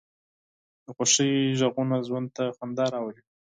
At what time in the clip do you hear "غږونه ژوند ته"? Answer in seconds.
1.59-2.43